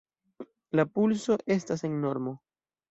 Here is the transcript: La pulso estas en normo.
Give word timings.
La 0.79 0.87
pulso 0.95 1.39
estas 1.59 1.87
en 1.91 2.05
normo. 2.09 2.37